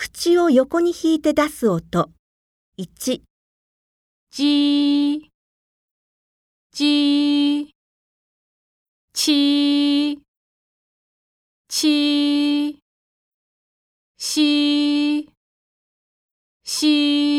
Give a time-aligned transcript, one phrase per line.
[0.00, 2.10] 口を横に引いて出す音。
[2.78, 3.20] 1、
[4.30, 4.42] じ。
[4.42, 5.20] ー、
[6.72, 6.84] じ。
[6.86, 7.68] ー、
[9.12, 9.30] ち。
[10.14, 10.18] ー、
[11.68, 11.86] ち。
[11.86, 12.76] ー、
[14.16, 15.18] し。
[15.18, 15.28] ー、
[16.64, 16.86] し。
[17.26, 17.29] ー。